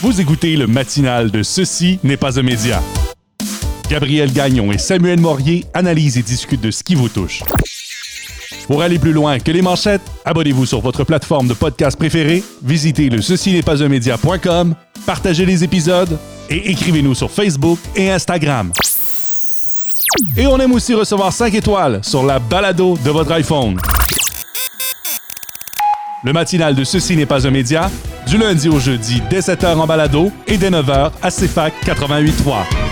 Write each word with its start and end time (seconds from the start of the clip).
Vous 0.00 0.20
écoutez 0.20 0.54
le 0.54 0.68
matinal 0.68 1.32
de 1.32 1.42
Ceci 1.42 1.98
n'est 2.04 2.16
pas 2.16 2.38
un 2.38 2.42
média. 2.44 2.80
Gabriel 3.90 4.32
Gagnon 4.32 4.70
et 4.70 4.78
Samuel 4.78 5.18
Morier 5.18 5.64
analysent 5.74 6.16
et 6.18 6.22
discutent 6.22 6.60
de 6.60 6.70
ce 6.70 6.84
qui 6.84 6.94
vous 6.94 7.08
touche. 7.08 7.42
Pour 8.68 8.82
aller 8.82 9.00
plus 9.00 9.12
loin 9.12 9.40
que 9.40 9.50
les 9.50 9.60
manchettes, 9.60 10.02
abonnez-vous 10.24 10.66
sur 10.66 10.80
votre 10.80 11.02
plateforme 11.02 11.48
de 11.48 11.54
podcast 11.54 11.98
préférée, 11.98 12.44
visitez 12.62 13.08
le 13.08 13.20
ceci 13.20 13.52
n'est 13.52 13.62
pas 13.62 13.82
un 13.82 13.88
média.com, 13.88 14.76
partagez 15.04 15.44
les 15.44 15.64
épisodes 15.64 16.16
et 16.48 16.70
écrivez-nous 16.70 17.16
sur 17.16 17.32
Facebook 17.32 17.80
et 17.96 18.08
Instagram. 18.08 18.70
Et 20.36 20.46
on 20.46 20.60
aime 20.60 20.74
aussi 20.74 20.94
recevoir 20.94 21.32
5 21.32 21.52
étoiles 21.54 22.04
sur 22.04 22.22
la 22.22 22.38
balado 22.38 22.96
de 23.04 23.10
votre 23.10 23.32
iPhone. 23.32 23.80
Le 26.24 26.32
matinal 26.32 26.74
de 26.74 26.82
Ceci 26.82 27.16
n'est 27.16 27.26
pas 27.26 27.46
un 27.46 27.50
média, 27.50 27.90
du 28.26 28.38
lundi 28.38 28.68
au 28.68 28.80
jeudi 28.80 29.22
dès 29.30 29.38
7h 29.38 29.76
en 29.76 29.86
balado 29.86 30.32
et 30.48 30.56
dès 30.58 30.70
9h 30.70 31.12
à 31.22 31.30
CFAC 31.30 31.74
88.3. 31.86 32.87